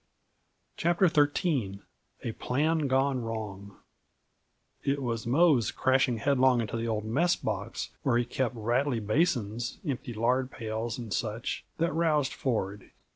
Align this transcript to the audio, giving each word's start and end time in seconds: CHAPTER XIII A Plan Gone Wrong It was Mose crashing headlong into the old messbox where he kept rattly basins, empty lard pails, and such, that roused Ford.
CHAPTER 0.77 1.07
XIII 1.09 1.79
A 2.23 2.31
Plan 2.31 2.87
Gone 2.87 3.21
Wrong 3.21 3.77
It 4.81 4.99
was 4.99 5.27
Mose 5.27 5.69
crashing 5.69 6.17
headlong 6.17 6.59
into 6.59 6.75
the 6.75 6.87
old 6.87 7.03
messbox 7.05 7.89
where 8.01 8.17
he 8.17 8.25
kept 8.25 8.55
rattly 8.55 8.99
basins, 8.99 9.77
empty 9.87 10.13
lard 10.15 10.49
pails, 10.49 10.97
and 10.97 11.13
such, 11.13 11.65
that 11.77 11.93
roused 11.93 12.33
Ford. 12.33 12.89